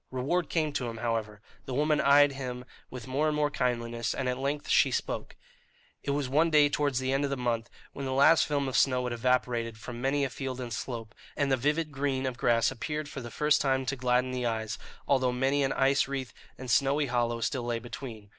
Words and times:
Reward 0.09 0.49
came 0.49 0.73
to 0.73 0.89
him, 0.89 0.97
however. 0.97 1.41
The 1.67 1.75
woman 1.75 2.01
eyed 2.01 2.31
him 2.31 2.65
with 2.89 3.05
more 3.05 3.27
and 3.27 3.35
more 3.35 3.51
kindliness, 3.51 4.15
and 4.15 4.27
at 4.27 4.39
length 4.39 4.67
she 4.67 4.89
spoke. 4.89 5.35
It 6.01 6.09
was 6.09 6.27
one 6.27 6.49
day 6.49 6.69
towards 6.69 6.97
the 6.97 7.13
end 7.13 7.23
of 7.23 7.29
the 7.29 7.37
month, 7.37 7.69
when 7.93 8.07
the 8.07 8.11
last 8.11 8.47
film 8.47 8.67
of 8.67 8.75
snow 8.75 9.03
had 9.03 9.13
evaporated 9.13 9.77
from 9.77 10.01
many 10.01 10.23
a 10.23 10.31
field 10.31 10.59
and 10.59 10.73
slope, 10.73 11.13
and 11.37 11.51
the 11.51 11.55
vivid 11.55 11.91
green 11.91 12.25
of 12.25 12.35
grass 12.35 12.71
appeared 12.71 13.09
for 13.09 13.21
the 13.21 13.29
first 13.29 13.61
time 13.61 13.85
to 13.85 13.95
gladden 13.95 14.31
the 14.31 14.43
eyes, 14.43 14.79
although 15.07 15.31
many 15.31 15.63
an 15.63 15.71
ice 15.71 16.07
wreath 16.07 16.33
and 16.57 16.71
snowy 16.71 17.05
hollow 17.05 17.39
still 17.39 17.61
lay 17.61 17.77
between. 17.77 18.29